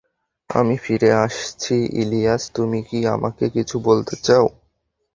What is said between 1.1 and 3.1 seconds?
আসছি ইলিয়াস, তুমি কি